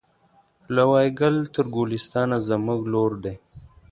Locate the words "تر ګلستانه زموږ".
1.53-2.81